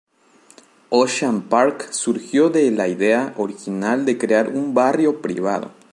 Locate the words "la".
2.71-2.87